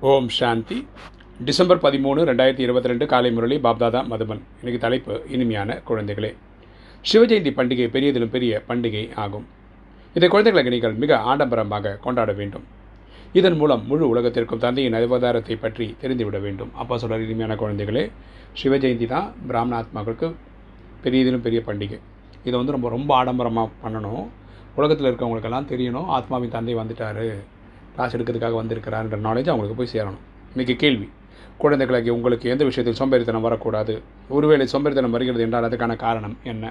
ஓம் 0.00 0.26
சாந்தி. 0.28 0.86
December 1.44 1.80
பதிமூணு 1.84 2.20
ரெண்டாயிரத்தி 2.28 2.62
இருபத்தி 2.64 2.88
ரெண்டு 2.90 3.06
காலை 3.06 3.30
முரளி 3.32 3.56
பாப்தாதா 3.66 4.00
மதுபன். 4.10 4.42
இன்னைக்கு 4.60 4.80
தலைப்பு 4.82 5.22
இனிமையான 5.34 5.78
குழந்தைகளே. 5.88 6.30
சிவஜெயந்தி 7.10 7.50
பண்டிகை 7.58 7.86
பெரியதிலும் 7.94 8.32
பெரிய 8.34 8.62
பண்டிகை 8.68 9.14
ஆகும். 9.22 9.46
இதை 10.16 10.28
குழந்தைகளுக்கு 10.28 10.74
நீங்கள் 10.74 10.94
மிக 10.94 11.18
ஆடம்பரமாக 11.18 11.94
கொண்டாட 12.04 12.32
வேண்டும். 12.32 12.66
இதன் 13.32 13.56
மூலம் 13.56 13.86
முழு 13.86 14.04
உலகத்திற்கும் 14.08 14.62
தந்தையின் 14.66 14.98
அவதாரத்தை 15.00 15.56
பற்றி 15.64 15.96
தெரிந்துவிட 16.02 16.40
வேண்டும். 16.40 16.70
அப்பா 16.74 16.96
சொல்கிற 16.96 17.22
இனிமையான 17.22 17.58
குழந்தைகளே 17.64 18.04
சிவஜெயந்தி 18.62 19.06
தான் 19.06 19.34
பிராமண 19.48 19.82
ஆத்மாக்களுக்கு 19.82 20.30
பெரியதிலும் 21.06 21.44
பெரிய 21.48 21.62
பண்டிகை. 21.70 22.00
இதை 22.44 22.56
வந்து 22.60 22.76
ரொம்ப 22.78 22.88
ரொம்ப 22.88 23.24
ஆடம்பரமாக 23.24 23.68
பண்ணணும். 23.84 24.24
உலகத்தில் 24.74 25.10
இருக்கவங்களுக்கெல்லாம் 25.12 25.72
தெரியணும் 25.74 26.08
ஆத்மாவின் 26.18 26.56
தந்தை 26.58 26.74
வந்துட்டார். 26.74 27.26
கிளாஸ் 27.96 28.14
எடுக்கிறதுக்காக 28.16 28.56
வந்திருக்கிறான்ற 28.60 29.18
நாலேஜ் 29.26 29.48
அவங்களுக்கு 29.52 29.78
போய் 29.80 29.92
சேரணும். 29.94 30.22
இன்றைக்கி 30.54 30.74
கேள்வி. 30.82 31.06
குழந்தைகளுக்கு 31.62 32.10
உங்களுக்கு 32.16 32.46
எந்த 32.54 32.62
விஷயத்தில் 32.68 32.98
சோம்பேறித்தனம் 33.00 33.46
வரக்கூடாது? 33.46 33.94
ஒருவேளை 34.36 34.64
சோம்பேறித்தனம் 34.72 35.14
வருகிறது 35.16 35.44
என்றால் 35.46 35.66
அதுக்கான 35.68 35.96
காரணம் 36.04 36.34
என்ன? 36.52 36.64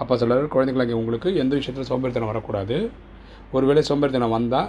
அப்போ 0.00 0.14
சொல்கிறார் 0.20 0.48
குழந்தைகளுக்கு 0.54 0.94
உங்களுக்கு 1.00 1.28
எந்த 1.42 1.52
விஷயத்தில் 1.58 1.88
சோம்பேறித்தனம் 1.90 2.30
வரக்கூடாது? 2.32 2.76
ஒருவேளை 3.56 3.82
சோம்பேறித்தனம் 3.90 4.34
வந்தால் 4.36 4.68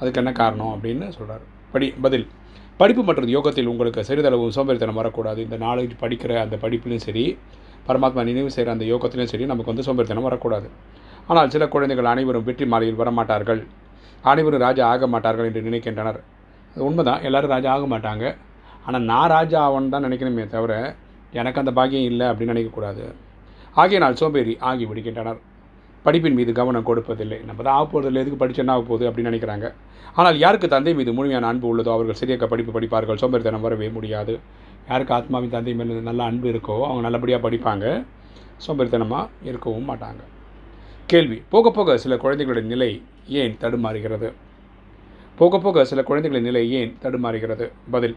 அதுக்கு 0.00 0.20
என்ன 0.22 0.32
காரணம் 0.40 0.72
அப்படின்னு 0.74 1.06
சொல்கிறார் 1.16 1.44
படி 1.72 1.86
பதில். 2.04 2.26
படிப்பு 2.80 3.02
மற்றும் 3.08 3.32
யோகத்தில் 3.36 3.70
உங்களுக்கு 3.72 4.00
சிறிதளவு 4.08 4.46
சோம்பேறித்தனம் 4.56 4.98
வரக்கூடாது. 5.00 5.40
இந்த 5.46 5.56
நாலேஜ் 5.66 5.94
படிக்கிற 6.02 6.32
அந்த 6.44 6.56
படிப்புலையும் 6.64 7.04
சரி 7.06 7.24
பரமாத்மா 7.88 8.22
நினைவு 8.28 8.50
செய்கிற 8.54 8.72
அந்த 8.76 8.86
யோகத்திலையும் 8.92 9.32
சரி 9.32 9.44
நமக்கு 9.52 9.72
வந்து 9.72 9.86
சோம்பேறித்தனம் 9.88 10.28
வரக்கூடாது. 10.28 10.68
ஆனால் 11.30 11.52
சில 11.54 11.64
குழந்தைகள் 11.74 12.10
அனைவரும் 12.12 12.46
வெற்றி 12.48 12.66
மாலையில் 12.72 13.00
வரமாட்டார்கள். 13.02 13.60
அனைவரும் 14.32 14.64
ராஜா 14.66 14.84
ஆக 14.92 15.06
மாட்டார்கள் 15.14 15.48
என்று 15.48 15.62
நினைக்கின்றனர். 15.68 16.20
அது 16.72 16.82
உண்மைதான் 16.88 17.24
எல்லோரும் 17.28 17.52
ராஜா 17.54 17.68
ஆக 17.76 17.84
மாட்டாங்க. 17.94 18.24
ஆனால் 18.86 19.04
நான் 19.10 19.30
ராஜா 19.36 19.58
ஆகணும்னு 19.66 19.94
தான் 19.94 20.06
நினைக்கணுமே 20.08 20.46
தவிர 20.54 20.72
எனக்கு 21.40 21.60
அந்த 21.62 21.72
பாக்கியம் 21.78 22.08
இல்லை 22.10 22.26
அப்படின்னு 22.30 22.54
நினைக்கக்கூடாது. 22.54 23.04
ஆகியனால் 23.82 24.18
சோம்பேறி 24.20 24.54
ஆகி 24.70 24.84
விடுகின்றனர். 24.90 25.40
படிப்பின் 26.06 26.36
மீது 26.38 26.50
கவனம் 26.58 26.86
கொடுப்பதில்லை. 26.88 27.38
நம்ம 27.48 27.62
தான் 27.66 27.76
ஆக 27.78 27.86
போகிறதில்லை 27.92 28.20
எதுக்கு 28.24 28.40
படிச்சு 28.42 28.62
என்ன 28.62 28.74
ஆக 28.76 28.84
போகுது 28.90 29.04
அப்படின்னு 29.08 29.30
நினைக்கிறாங்க. 29.32 29.66
ஆனால் 30.18 30.36
யாருக்கு 30.44 30.68
தந்தை 30.74 30.92
மீது 30.98 31.10
முழுமையான 31.16 31.48
அன்பு 31.52 31.66
உள்ளதோ 31.70 31.90
அவர்கள் 31.94 32.18
சரியாக 32.20 32.46
படிப்பு 32.52 32.72
படிப்பார்கள் 32.76 33.18
சோம்பேறித்தனம் 33.22 33.64
வரவே 33.66 33.88
முடியாது. 33.96 34.34
யாருக்கு 34.90 35.14
ஆத்மாவின் 35.16 35.54
தந்தை 35.56 35.72
மேலே 35.78 36.00
நல்ல 36.10 36.22
அன்பு 36.30 36.46
இருக்கோ 36.52 36.76
அவங்க 36.88 37.02
நல்லபடியாக 37.06 37.42
படிப்பாங்க. 37.46 37.84
சோம்பேறித்தனமாக 38.66 39.30
இருக்கவும் 39.50 39.88
மாட்டாங்க. 39.90 40.22
கேள்வி. 41.12 41.38
போக 41.54 41.70
போக 41.78 41.96
சில 42.04 42.14
குழந்தைகளுடைய 42.24 42.66
நிலை 42.74 42.90
ஏன் 43.28 43.56
தடுமாறுகிறது? 43.62 44.32
போக 45.38 45.58
போக 45.58 45.84
சில 45.84 46.02
குழந்தைகளின் 46.02 46.48
நிலை 46.48 46.62
ஏன் 46.70 46.92
தடுமாறுகிறது? 47.02 47.66
பதில் 47.90 48.16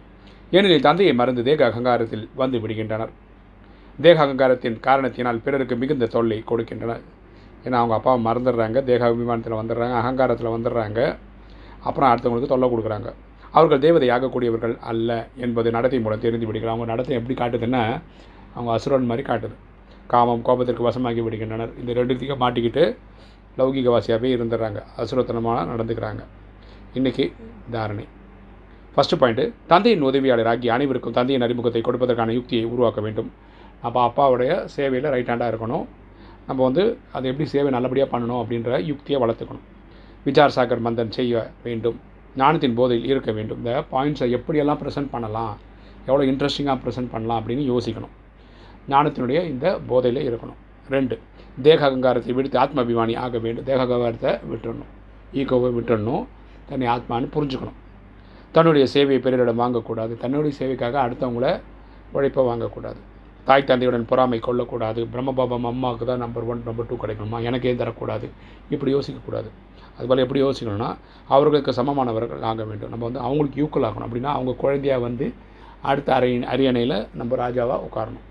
ஏனெனில் 0.52 0.86
தந்தையை 0.88 1.14
மறந்து 1.14 1.44
தேக 1.44 1.66
அகங்காரத்தில் 1.66 2.30
வந்து 2.36 2.58
விடுகின்றனர். 2.60 3.12
தேக 4.02 4.18
அகங்காரத்தின் 4.26 4.80
காரணத்தினால் 4.80 5.42
பிறருக்கு 5.46 5.76
மிகுந்த 5.76 6.06
தொல்லை 6.06 6.44
கொடுக்கின்றனர் 6.52 7.02
ஏன்னா 7.66 7.78
அவங்க 7.82 7.96
அப்பாவை 7.98 8.20
மறந்துடுறாங்க 8.28 8.84
தேக 8.84 9.08
அபிமானத்தில் 9.10 9.60
வந்துடுறாங்க 9.62 9.96
அகங்காரத்தில் 10.02 10.54
வந்துடுறாங்க. 10.56 11.18
அப்புறம் 11.88 12.10
அடுத்தவங்களுக்கு 12.12 12.54
தொல்லை 12.54 12.70
கொடுக்குறாங்க. 12.70 13.10
அவர்கள் 13.52 13.84
தேவதை 13.86 14.10
ஆகக்கூடியவர்கள் 14.10 14.78
அல்ல 14.92 15.28
என்பது 15.36 15.72
நடத்தை 15.72 16.00
மூலம் 16.00 16.20
தெரிந்து 16.20 16.48
விடுகிறாங்க 16.48 16.76
அவங்க 16.76 16.86
நடத்தை 16.86 17.14
எப்படி 17.18 17.36
காட்டுதுன்னா 17.42 17.84
அவங்க 18.54 18.72
அசுரன் 18.76 19.10
மாதிரி 19.12 19.28
காட்டுது. 19.30 19.56
காமம் 20.08 20.46
கோபத்திற்கு 20.48 20.88
வசமாகி 20.90 21.22
விடுகின்றனர். 21.26 21.72
இந்த 21.80 21.94
ரெண்டுத்தையும் 22.00 22.42
மாட்டிக்கிட்டு 22.44 22.84
லௌகிகவாசியாகவே 23.58 24.30
இருந்துடுறாங்க. 24.36 24.82
அசுரத்தனமாக 24.98 25.66
நடந்துக்கிறாங்க. 25.74 26.22
இன்றைக்கி 26.98 27.32
தாரணை. 27.72 28.06
ஃபஸ்ட்டு 28.94 29.18
பாயிண்ட்டு 29.22 29.54
தந்தையின் 29.68 30.02
உதவியாளர் 30.02 30.50
ஆகிய 30.52 30.74
அனைவருக்கும் 30.74 31.16
தந்தையின் 31.18 31.46
அறிமுகத்தை 31.48 31.82
கொடுப்பதற்கான 31.88 32.34
யுக்தியை 32.38 32.66
உருவாக்க 32.66 33.02
வேண்டும். 33.02 33.32
அப்போ 33.82 34.00
அப்பாவுடைய 34.08 34.66
சேவையில் 34.76 35.10
ரைட் 35.16 35.30
ஹேண்டாக 35.32 35.52
இருக்கணும். 35.52 35.86
நம்ம 36.48 36.64
வந்து 36.64 36.84
அதை 37.12 37.32
எப்படி 37.32 37.50
சேவை 37.50 37.72
நல்லபடியாக 37.72 38.18
பண்ணணும் 38.18 38.42
அப்படின்ற 38.44 38.80
யுக்தியை 38.90 39.18
வளர்த்துக்கணும். 39.24 39.66
விஜார் 40.26 40.56
சாகர் 40.56 40.86
மந்தன் 40.86 41.14
செய்ய 41.18 41.52
வேண்டும். 41.64 41.98
ஞானத்தின் 42.36 42.76
போதையில் 42.80 43.06
இருக்க 43.06 43.32
வேண்டும். 43.32 43.58
இந்த 43.58 43.84
பாயிண்ட்ஸை 43.92 44.28
எப்படியெல்லாம் 44.38 44.80
ப்ரெசென்ட் 44.84 45.12
பண்ணலாம்? 45.12 45.58
எவ்வளோ 46.06 46.24
இன்ட்ரெஸ்டிங்காக 46.32 46.78
ப்ரெசென்ட் 46.86 47.12
பண்ணலாம் 47.14 47.40
அப்படின்னு 47.42 47.64
யோசிக்கணும். 47.74 48.16
ஞானத்தினுடைய 48.90 49.40
இந்த 49.54 49.80
போதையில் 49.88 50.22
இருக்கணும். 50.30 50.60
ரெண்டு 50.90 51.16
தேக 51.62 51.86
அகங்காரத்தை 51.86 52.34
விடுத்து 52.34 52.60
ஆத்மாபிமானி 52.60 53.18
ஆக 53.18 53.38
வேண்டும். 53.38 53.64
தேக 53.64 53.82
அகங்காரத்தை 53.82 54.32
விட்டுடணும் 54.52 54.92
ஈகோவை 55.34 55.70
விட்டுடணும் 55.78 56.26
தன்னை 56.70 56.88
ஆத்மான்னு 56.88 57.30
புரிஞ்சுக்கணும். 57.36 57.78
தன்னுடைய 58.52 58.88
சேவையை 58.94 59.20
பிறரிடம் 59.22 59.60
வாங்கக்கூடாது. 59.60 60.18
தன்னுடைய 60.18 60.54
சேவைக்காக 60.60 60.98
அடுத்தவங்கள 61.06 61.60
உழைப்பை 62.12 62.44
வாங்கக்கூடாது. 62.46 63.00
தாய் 63.46 63.64
தந்தையுடன் 63.64 64.06
பொறாமை 64.06 64.40
கொள்ளக்கூடாது. 64.40 65.08
பிரம்மபாபம் 65.14 65.68
அம்மாவுக்கு 65.72 66.06
தான் 66.06 66.18
நம்பர் 66.18 66.44
ஒன் 66.44 66.64
நம்பர் 66.66 66.88
டூ 66.90 66.96
கிடைக்கணுமா? 66.96 67.42
எனக்கு 67.42 67.70
ஏன் 67.70 67.80
தரக்கூடாது. 67.80 68.28
இப்படி 68.70 68.94
யோசிக்கக்கூடாது. 68.96 69.50
அதுபோல் 69.98 70.18
எப்படி 70.18 70.42
யோசிக்கணும்னா 70.44 70.90
அவர்களுக்கு 71.28 71.72
சமமானவர்கள் 71.74 72.42
ஆக 72.42 72.64
வேண்டும். 72.64 72.90
நம்ம 72.90 73.06
வந்து 73.06 73.20
அவங்களுக்கு 73.20 73.58
ஈக்குவல் 73.64 73.88
ஆகணும். 73.90 74.08
அப்படின்னா 74.08 74.32
அவங்க 74.38 74.52
குழந்தையாக 74.54 75.02
வந்து 75.02 75.34
அடுத்த 75.82 76.14
அரை 76.14 76.44
அரியணையில் 76.44 77.08
நம்ம 77.14 77.36
ராஜாவாக 77.36 77.86
உட்காரணும். 77.90 78.26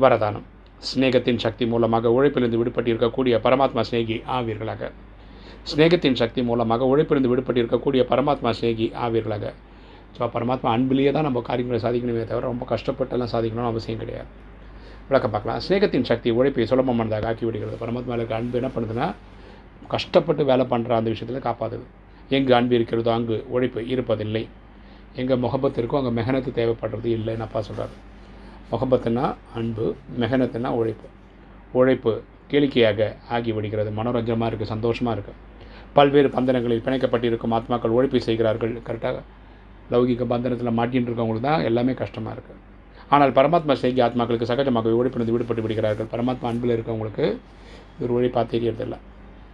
வரதானம். 0.00 0.46
ஸ்நேகத்தின் 0.90 1.40
சக்தி 1.44 1.64
மூலமாக 1.72 2.10
உழைப்பிலிருந்து 2.16 2.60
விடுபட்டிருக்கக்கூடிய 2.60 3.34
பரமாத்மா 3.44 3.82
ஸ்நேகி 3.88 4.16
ஆவீர்களாக. 4.36 4.90
ஸ்நேகத்தின் 5.70 6.18
சக்தி 6.20 6.40
மூலமாக 6.48 6.86
உழைப்பிலிருந்து 6.92 7.30
விடுபட்டிருக்கக்கூடிய 7.32 8.02
பரமாத்மா 8.10 8.50
ஸ்நேகி 8.58 8.86
ஆவீர்களாக. 9.04 9.52
ஸோ 10.16 10.28
பரமாத்மா 10.34 10.68
அன்பிலேயே 10.76 11.12
தான் 11.16 11.26
நம்ம 11.28 11.42
காரியங்களை 11.50 11.78
சாதிக்கணுமே 11.84 12.24
தவிர 12.30 12.44
ரொம்ப 12.52 12.66
கஷ்டப்பட்டெல்லாம் 12.72 13.32
சாதிக்கணும்னு 13.34 13.70
அவசியம் 13.72 14.02
கிடையாது. 14.02 14.28
விளக்கம் 15.08 15.32
பார்க்கலாம். 15.34 15.60
ஸ்நேகத்தின் 15.66 16.06
சக்தி 16.10 16.28
உழைப்பை 16.38 16.66
சுலபமானதாக 16.70 17.28
ஆக்கி 17.30 17.44
விடுகிறது 17.48 17.78
பரமாத்மா 17.84 18.18
அன்பு 18.40 18.58
என்ன 18.60 18.70
பண்ணுதுன்னா 18.76 19.08
கஷ்டப்பட்டு 19.94 20.42
வேலை 20.50 20.64
பண்ணுற 20.72 20.92
அந்த 21.00 21.08
விஷயத்தில் 21.14 21.46
காப்பாற்றுது 21.48 21.86
எங்கு 22.36 22.52
அன்பு 22.58 22.74
இருக்கிறதோ 22.78 23.10
அங்கு 23.18 23.36
உழைப்பு 23.54 23.80
இருப்பதில்லை. 23.94 24.44
எங்கே 25.22 25.34
முகபத்து 25.44 25.78
இருக்கோ 25.80 25.98
அங்கே 26.00 26.12
மெகனத்து 26.18 26.52
தேவைப்படுறது 26.60 27.08
இல்லைன்னு 27.18 27.46
அப்பா 27.46 27.60
சொல்கிறார் 27.68 27.94
முகபத்துனா 28.72 29.24
அன்பு 29.58 29.86
மெகனத்துனா 30.20 30.70
உழைப்பு. 30.80 31.08
உழைப்பு 31.78 32.12
கேளிக்கையாக 32.50 33.00
ஆகி 33.36 33.50
விடுகிறது. 33.56 33.90
மனோரஞ்சனமாக 33.98 34.48
இருக்குது 34.50 34.72
சந்தோஷமாக 34.74 35.14
இருக்குது 35.16 35.40
பல்வேறு 35.96 36.28
பந்தனங்களில் 36.36 36.84
பிணைக்கப்பட்டிருக்கும் 36.86 37.54
ஆத்மாக்கள் 37.58 37.94
உழைப்பை 37.96 38.20
செய்கிறார்கள். 38.28 38.74
கரெக்டாக 38.86 39.18
லௌகிக 39.92 40.24
பந்தனத்தில் 40.32 40.76
மாட்டின்னு 40.78 41.08
இருக்கவங்களுக்கு 41.10 41.48
தான் 41.48 41.66
எல்லாமே 41.70 41.94
கஷ்டமாக 42.02 42.34
இருக்குது 42.36 42.60
ஆனால் 43.14 43.34
பரமாத்மா 43.38 43.74
செய்கி 43.82 44.00
ஆத்மாக்களுக்கு 44.06 44.50
சகஜமாக 44.50 44.94
உழைப்பிலிருந்து 45.00 45.34
விடுபட்டு 45.34 45.64
விடுகிறார்கள். 45.64 46.08
பரமாத்மா 46.14 46.46
அன்பில் 46.52 46.74
இருக்கவங்களுக்கு 46.76 47.26
ஒரு 48.04 48.12
உழைப்பாக 48.16 48.46
தெரியறதில்லை 48.54 48.98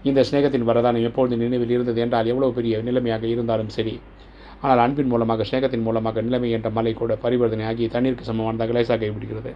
இந்த 0.09 0.21
ஸ்நேகத்தின் 0.29 0.69
வரதானம் 0.69 1.07
எப்பொழுது 1.09 1.35
நினைவில் 1.43 1.75
இருந்தது 1.77 2.01
என்றால் 2.05 2.29
எவ்வளோ 2.33 2.49
பெரிய 2.59 2.75
நிலைமையாக 2.89 3.27
இருந்தாலும் 3.33 3.73
சரி 3.77 3.95
ஆனால் 4.67 4.81
அன்பின் 4.85 5.11
மூலமாக 5.13 5.45
சேகத்தின் 5.51 5.85
மூலமாக 5.89 6.23
நிலைமை 6.27 6.49
என்ற 6.57 6.69
மலை 6.79 6.93
கூட 7.01 7.13
பரிவர்த்தனை 7.25 7.65
ஆகி 7.71 7.85
தண்ணீருக்கு 7.95 8.29
சமமானதாக 8.31 8.75
லேசாக 8.77 8.99
கைப்பிடிக்கிறது 9.03 9.53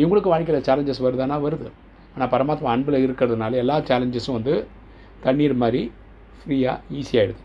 இவங்களுக்கு 0.00 0.32
வாழ்க்கையில் 0.32 0.66
சேலஞ்சஸ் 0.68 1.02
வருதுன்னா 1.06 1.36
வருது. 1.46 1.68
ஆனால் 2.14 2.30
பரமாத்மா 2.34 2.70
அன்பில் 2.74 3.02
இருக்கிறதுனால 3.06 3.58
எல்லா 3.62 3.76
சேலஞ்சஸும் 3.90 4.36
வந்து 4.38 4.54
தண்ணீர் 5.26 5.56
மாதிரி 5.62 5.82
ஃப்ரீயாக 6.40 6.78
ஈஸியாகிடுது 7.00 7.42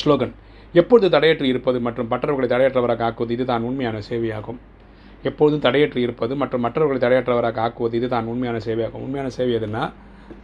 ஸ்லோகன் 0.00 0.34
எப்பொழுது 0.80 1.06
தடையற்று 1.14 1.46
இருப்பது 1.52 1.78
மற்றும் 1.86 2.10
மற்றவர்களை 2.12 2.48
தடையற்றவராக 2.52 3.02
ஆக்குவது 3.06 3.32
இதுதான் 3.36 3.64
உண்மையான 3.68 4.00
சேவையாகும். 4.08 4.60
எப்பொழுதும் 5.28 5.64
தடையற்று 5.64 6.00
இருப்பது 6.06 6.32
மற்றும் 6.42 6.62
மற்றவர்களை 6.66 7.00
தடையற்றவராக 7.04 7.60
ஆக்குவது 7.66 7.96
இதுதான் 8.00 8.28
உண்மையான 8.32 8.60
சேவையாகும். 8.66 9.02
உண்மையான 9.06 9.30
சேவை 9.38 9.54
எதுனா 9.58 9.82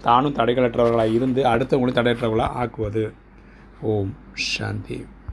தானும் 0.06 0.36
தடைகளற்றவர்களாக 0.40 1.14
இருந்து 1.18 1.42
அடுத்தவங்களும் 1.52 1.98
தடையற்றவர்களாக 2.00 2.56
ஆக்குவது. 2.62 3.04
ஓம் 3.92 4.12
சாந்தி. 4.50 4.98